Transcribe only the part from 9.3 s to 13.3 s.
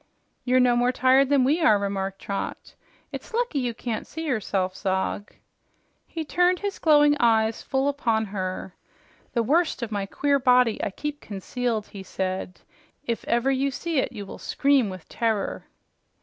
"The worst of my queer body I keep concealed," he said. "If